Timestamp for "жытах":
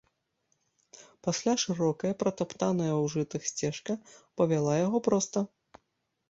3.15-3.45